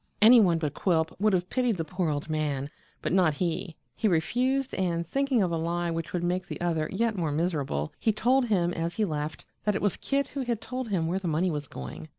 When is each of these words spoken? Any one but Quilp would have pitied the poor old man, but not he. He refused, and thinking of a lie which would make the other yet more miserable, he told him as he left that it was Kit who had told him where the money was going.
Any 0.19 0.39
one 0.39 0.57
but 0.57 0.73
Quilp 0.73 1.13
would 1.19 1.31
have 1.33 1.51
pitied 1.51 1.77
the 1.77 1.85
poor 1.85 2.09
old 2.09 2.27
man, 2.27 2.71
but 3.03 3.13
not 3.13 3.35
he. 3.35 3.75
He 3.95 4.07
refused, 4.07 4.73
and 4.73 5.05
thinking 5.05 5.43
of 5.43 5.51
a 5.51 5.57
lie 5.57 5.91
which 5.91 6.11
would 6.11 6.23
make 6.23 6.47
the 6.47 6.59
other 6.59 6.89
yet 6.91 7.15
more 7.15 7.31
miserable, 7.31 7.93
he 7.99 8.11
told 8.11 8.47
him 8.47 8.73
as 8.73 8.95
he 8.95 9.05
left 9.05 9.45
that 9.63 9.75
it 9.75 9.81
was 9.83 9.97
Kit 9.97 10.29
who 10.29 10.41
had 10.41 10.59
told 10.59 10.89
him 10.89 11.05
where 11.05 11.19
the 11.19 11.27
money 11.27 11.51
was 11.51 11.67
going. 11.67 12.09